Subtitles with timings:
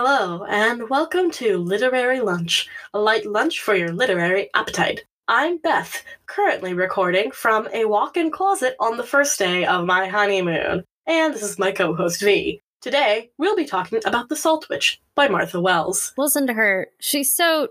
[0.00, 5.04] Hello, and welcome to Literary Lunch, a light lunch for your literary appetite.
[5.26, 10.06] I'm Beth, currently recording from a walk in closet on the first day of my
[10.06, 10.84] honeymoon.
[11.08, 12.62] And this is my co host V.
[12.80, 16.12] Today, we'll be talking about The Salt Witch by Martha Wells.
[16.16, 16.90] Listen to her.
[17.00, 17.70] She's so,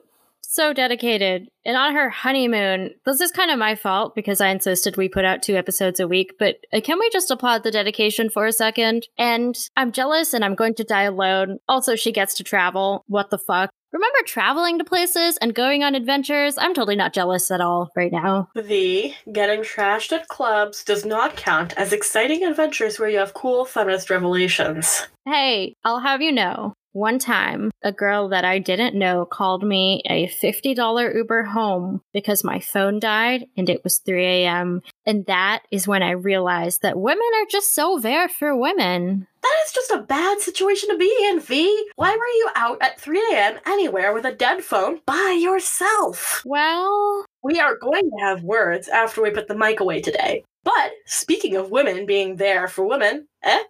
[0.58, 1.48] so dedicated.
[1.66, 5.24] And on her honeymoon, this is kind of my fault because I insisted we put
[5.24, 8.52] out two episodes a week, but uh, can we just applaud the dedication for a
[8.52, 9.08] second?
[9.20, 11.60] And I'm jealous and I'm going to die alone.
[11.70, 13.06] Also, she gets to travel.
[13.08, 13.70] What the fuck?
[13.94, 16.58] Remember traveling to places and going on adventures?
[16.58, 18.50] I'm totally not jealous at all right now.
[18.56, 23.64] The getting trashed at clubs does not count as exciting adventures where you have cool
[23.64, 25.08] feminist revelations.
[25.26, 26.74] Hey, I'll have you know.
[26.98, 32.44] One time, a girl that I didn't know called me a $50 Uber home because
[32.44, 34.82] my phone died and it was 3 a.m.
[35.06, 39.28] And that is when I realized that women are just so there for women.
[39.44, 41.88] That is just a bad situation to be in, V.
[41.98, 43.60] Why were you out at 3 a.m.
[43.68, 46.42] anywhere with a dead phone by yourself?
[46.48, 50.44] Well, We are going to have words after we put the mic away today.
[50.64, 53.62] But speaking of women being there for women, eh?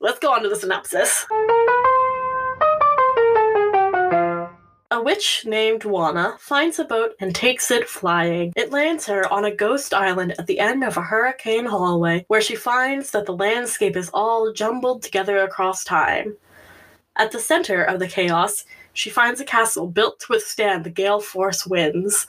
[0.00, 1.26] Let's go on to the synopsis.
[4.96, 8.54] A witch named Juana finds a boat and takes it flying.
[8.56, 12.40] It lands her on a ghost island at the end of a hurricane hallway, where
[12.40, 16.38] she finds that the landscape is all jumbled together across time.
[17.14, 21.20] At the center of the chaos, she finds a castle built to withstand the gale
[21.20, 22.26] force winds.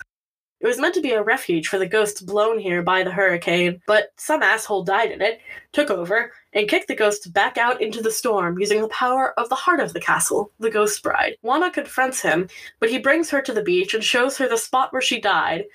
[0.59, 3.81] It was meant to be a refuge for the ghosts blown here by the hurricane,
[3.87, 5.39] but some asshole died in it,
[5.71, 9.47] took over, and kicked the ghost back out into the storm using the power of
[9.49, 11.37] the heart of the castle, the Ghost Bride.
[11.43, 12.49] Juana confronts him,
[12.79, 15.65] but he brings her to the beach and shows her the spot where she died,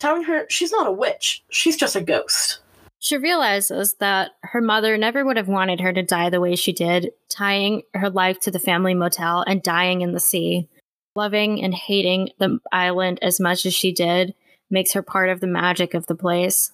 [0.00, 2.58] telling her she's not a witch, she's just a ghost.
[2.98, 6.72] she realizes that her mother never would have wanted her to die the way she
[6.72, 10.68] did, tying her life to the family motel and dying in the sea.
[11.14, 14.34] Loving and hating the island as much as she did
[14.68, 16.72] makes her part of the magic of the place.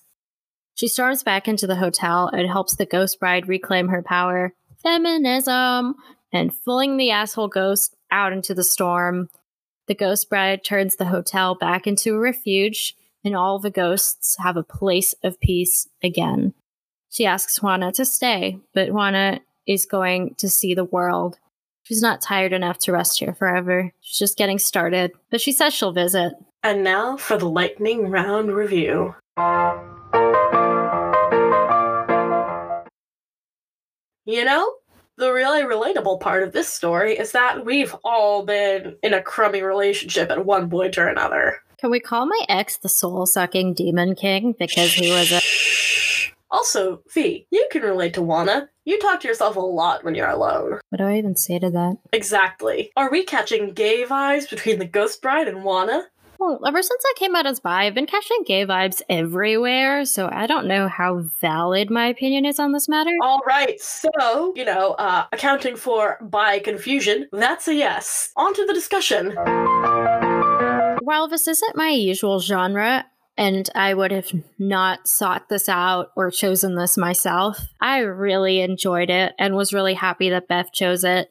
[0.74, 5.94] She storms back into the hotel and helps the ghost bride reclaim her power, feminism,
[6.32, 9.28] and pulling the asshole ghost out into the storm.
[9.86, 14.56] The ghost bride turns the hotel back into a refuge, and all the ghosts have
[14.56, 16.54] a place of peace again.
[17.08, 21.38] She asks Juana to stay, but Juana is going to see the world.
[21.84, 23.92] She's not tired enough to rest here forever.
[24.00, 26.32] She's just getting started, but she says she'll visit.
[26.62, 29.14] And now for the lightning round review.
[34.26, 34.76] You know,
[35.16, 39.60] the really relatable part of this story is that we've all been in a crummy
[39.60, 41.58] relationship at one point or another.
[41.76, 45.40] Can we call my ex the soul sucking demon king because he was a.
[46.50, 48.70] Also, V, you can relate to Juana.
[48.86, 50.80] You talk to yourself a lot when you're alone.
[50.88, 51.98] What do I even say to that?
[52.14, 52.90] Exactly.
[52.96, 56.04] Are we catching gay vibes between the Ghost Bride and Juana?
[56.66, 60.46] Ever since I came out as bi, I've been catching gay vibes everywhere, so I
[60.46, 63.12] don't know how valid my opinion is on this matter.
[63.22, 68.30] All right, so, you know, uh, accounting for bi confusion, that's a yes.
[68.36, 69.34] On to the discussion.
[71.02, 73.06] While this isn't my usual genre,
[73.36, 79.10] and I would have not sought this out or chosen this myself, I really enjoyed
[79.10, 81.30] it and was really happy that Beth chose it.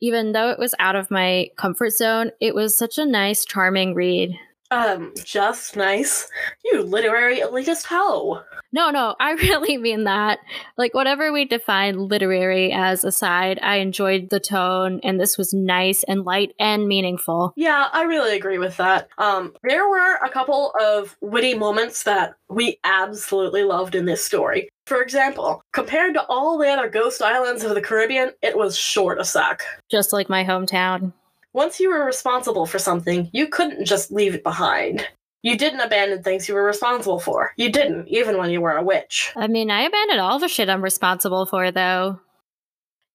[0.00, 3.94] Even though it was out of my comfort zone, it was such a nice, charming
[3.94, 4.38] read.
[4.70, 6.28] Um, just nice.
[6.64, 8.42] You literary elitist hoe.
[8.72, 10.38] No, no, I really mean that.
[10.76, 16.02] Like, whatever we define literary as aside, I enjoyed the tone, and this was nice
[16.04, 17.52] and light and meaningful.
[17.56, 19.08] Yeah, I really agree with that.
[19.18, 24.68] Um, there were a couple of witty moments that we absolutely loved in this story.
[24.86, 29.20] For example, compared to all the other ghost islands of the Caribbean, it was short
[29.20, 29.62] a suck.
[29.90, 31.12] Just like my hometown.
[31.56, 35.08] Once you were responsible for something, you couldn't just leave it behind.
[35.40, 37.54] You didn't abandon things you were responsible for.
[37.56, 39.32] You didn't, even when you were a witch.
[39.34, 42.20] I mean, I abandoned all the shit I'm responsible for, though.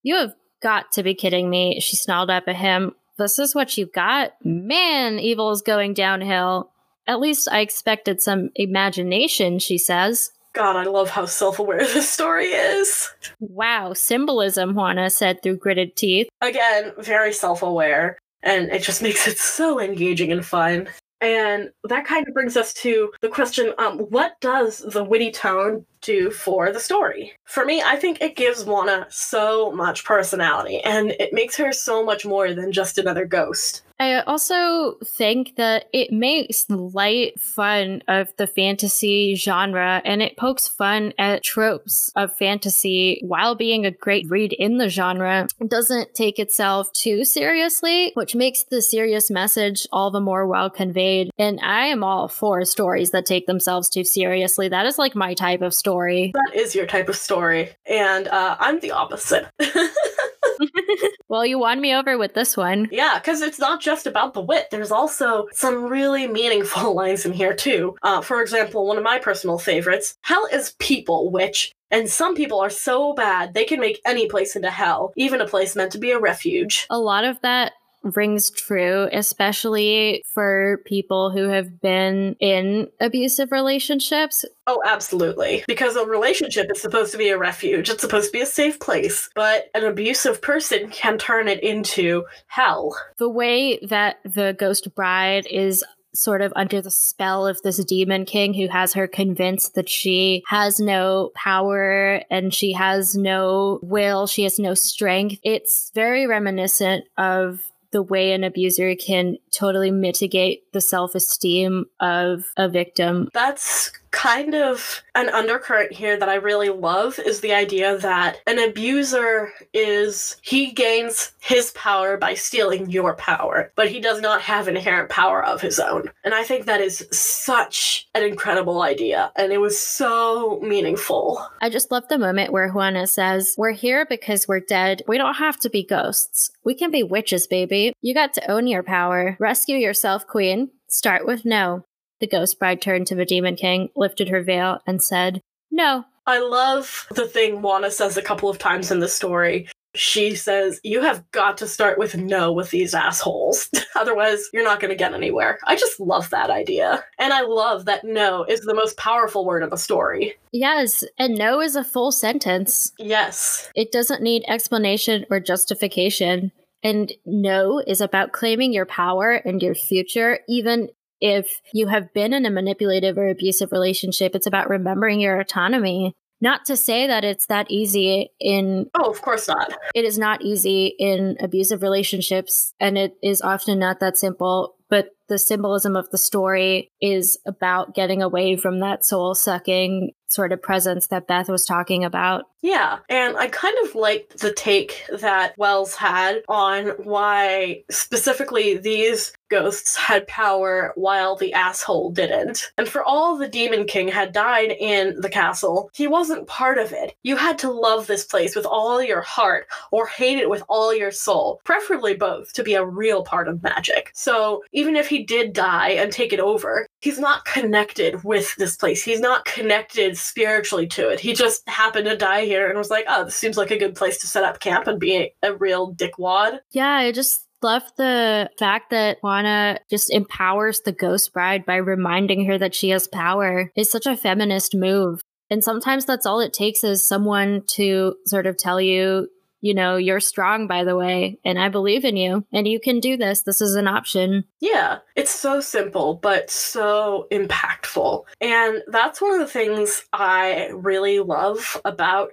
[0.01, 1.79] You have got to be kidding me.
[1.81, 2.95] She snarled up at him.
[3.19, 4.31] This is what you got?
[4.43, 6.71] Man, evil is going downhill.
[7.05, 10.31] At least I expected some imagination, she says.
[10.53, 13.07] God, I love how self aware this story is.
[13.39, 16.27] Wow, symbolism, Juana said through gritted teeth.
[16.41, 20.89] Again, very self aware, and it just makes it so engaging and fun.
[21.19, 25.85] And that kind of brings us to the question um, what does the witty tone
[26.01, 27.33] do for the story.
[27.45, 32.03] For me, I think it gives Juana so much personality and it makes her so
[32.03, 33.83] much more than just another ghost.
[34.01, 40.67] I also think that it makes light fun of the fantasy genre and it pokes
[40.67, 45.47] fun at tropes of fantasy while being a great read in the genre.
[45.59, 50.71] It doesn't take itself too seriously, which makes the serious message all the more well
[50.71, 51.29] conveyed.
[51.37, 54.67] And I am all for stories that take themselves too seriously.
[54.67, 56.31] That is like my type of story.
[56.33, 57.71] That is your type of story.
[57.85, 59.45] And uh, I'm the opposite.
[61.27, 62.87] well, you won me over with this one.
[62.91, 64.67] Yeah, because it's not just about the wit.
[64.71, 67.95] There's also some really meaningful lines in here, too.
[68.03, 72.61] Uh, for example, one of my personal favorites Hell is people, which and some people
[72.61, 75.97] are so bad they can make any place into hell, even a place meant to
[75.97, 76.87] be a refuge.
[76.89, 77.73] A lot of that
[78.03, 84.45] rings true, especially for people who have been in abusive relationships.
[84.67, 85.63] Oh, absolutely.
[85.67, 88.79] Because a relationship is supposed to be a refuge, it's supposed to be a safe
[88.79, 92.95] place, but an abusive person can turn it into hell.
[93.17, 95.83] The way that the ghost bride is
[96.13, 100.43] sort of under the spell of this demon king who has her convinced that she
[100.47, 105.39] has no power and she has no will, she has no strength.
[105.43, 112.45] It's very reminiscent of the way an abuser can totally mitigate the self esteem of
[112.57, 113.29] a victim.
[113.33, 118.59] That's kind of an undercurrent here that I really love is the idea that an
[118.59, 124.67] abuser is he gains his power by stealing your power, but he does not have
[124.67, 126.09] inherent power of his own.
[126.23, 131.45] And I think that is such an incredible idea and it was so meaningful.
[131.61, 135.01] I just love the moment where Juana says, "We're here because we're dead.
[135.07, 136.51] We don't have to be ghosts.
[136.63, 137.93] We can be witches, baby.
[138.01, 139.37] You got to own your power.
[139.39, 140.69] Rescue yourself, queen.
[140.87, 141.85] Start with no."
[142.21, 145.41] The ghost bride turned to the demon king, lifted her veil, and said,
[145.71, 146.05] No.
[146.27, 149.67] I love the thing Juana says a couple of times in the story.
[149.95, 153.69] She says, You have got to start with no with these assholes.
[153.95, 155.57] Otherwise, you're not going to get anywhere.
[155.65, 157.03] I just love that idea.
[157.17, 160.35] And I love that no is the most powerful word of a story.
[160.51, 162.93] Yes, and no is a full sentence.
[162.99, 163.67] Yes.
[163.75, 166.51] It doesn't need explanation or justification.
[166.83, 170.89] And no is about claiming your power and your future, even
[171.21, 176.15] if you have been in a manipulative or abusive relationship, it's about remembering your autonomy.
[176.43, 178.89] Not to say that it's that easy in.
[178.95, 179.71] Oh, of course not.
[179.93, 184.75] It is not easy in abusive relationships, and it is often not that simple.
[184.91, 190.51] But the symbolism of the story is about getting away from that soul sucking sort
[190.53, 192.45] of presence that Beth was talking about.
[192.61, 199.33] Yeah, and I kind of liked the take that Wells had on why specifically these
[199.49, 202.71] ghosts had power while the asshole didn't.
[202.77, 206.93] And for all the Demon King had died in the castle, he wasn't part of
[206.93, 207.15] it.
[207.23, 210.95] You had to love this place with all your heart or hate it with all
[210.95, 214.11] your soul, preferably both, to be a real part of magic.
[214.13, 218.75] So even if he did die and take it over, he's not connected with this
[218.75, 219.03] place.
[219.03, 221.19] He's not connected spiritually to it.
[221.19, 223.93] He just happened to die here and was like, oh, this seems like a good
[223.93, 226.59] place to set up camp and be a, real dickwad.
[226.71, 232.45] Yeah, I just love the fact that Juana just empowers the ghost bride by reminding
[232.45, 233.71] her that she has power.
[233.75, 235.21] It's such a feminist move.
[235.51, 239.27] And sometimes that's all it takes is someone to sort of tell you,
[239.61, 242.99] you know, you're strong, by the way, and I believe in you, and you can
[242.99, 243.43] do this.
[243.43, 244.43] This is an option.
[244.59, 248.23] Yeah, it's so simple, but so impactful.
[248.41, 252.31] And that's one of the things I really love about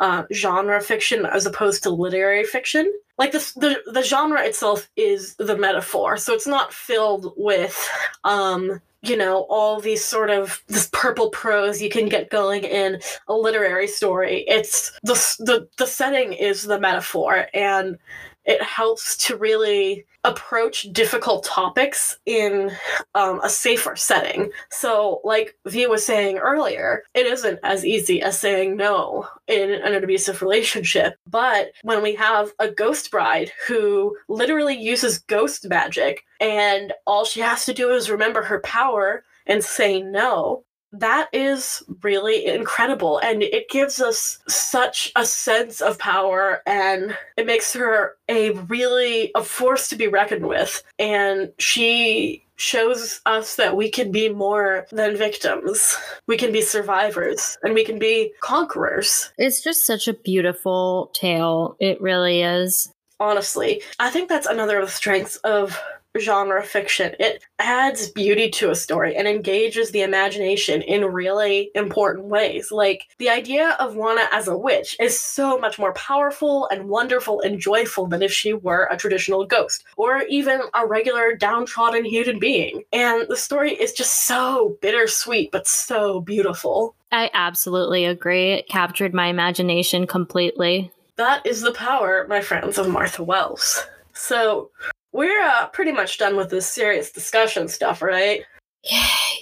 [0.00, 2.90] uh, genre fiction as opposed to literary fiction.
[3.20, 7.78] Like the, the the genre itself is the metaphor, so it's not filled with
[8.24, 12.98] um, you know all these sort of this purple prose you can get going in
[13.28, 14.46] a literary story.
[14.48, 17.98] It's the the, the setting is the metaphor and
[18.44, 22.70] it helps to really approach difficult topics in
[23.14, 24.50] um, a safer setting.
[24.70, 29.94] So, like V was saying earlier, it isn't as easy as saying no in an
[29.94, 31.14] abusive relationship.
[31.26, 37.40] But when we have a ghost bride who literally uses ghost magic, and all she
[37.40, 43.42] has to do is remember her power and say no, that is really incredible and
[43.42, 49.42] it gives us such a sense of power and it makes her a really a
[49.42, 55.16] force to be reckoned with and she shows us that we can be more than
[55.16, 55.96] victims.
[56.26, 59.32] We can be survivors and we can be conquerors.
[59.38, 61.74] It's just such a beautiful tale.
[61.80, 62.92] It really is.
[63.18, 65.78] Honestly i think that's another of the strengths of
[66.18, 67.14] genre fiction.
[67.20, 72.72] It adds beauty to a story and engages the imagination in really important ways.
[72.72, 77.40] Like the idea of Juana as a witch is so much more powerful and wonderful
[77.40, 82.38] and joyful than if she were a traditional ghost or even a regular downtrodden human
[82.38, 82.82] being.
[82.92, 86.94] And the story is just so bittersweet but so beautiful.
[87.12, 88.52] I absolutely agree.
[88.52, 90.92] It captured my imagination completely.
[91.16, 93.84] That is the power, my friends, of Martha Wells.
[94.12, 94.70] So,
[95.12, 98.42] we're uh, pretty much done with this serious discussion stuff, right?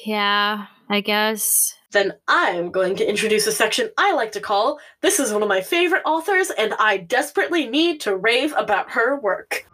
[0.05, 1.75] Yeah, I guess.
[1.91, 5.49] Then I'm going to introduce a section I like to call This is one of
[5.49, 9.67] my favorite authors, and I desperately need to rave about her work.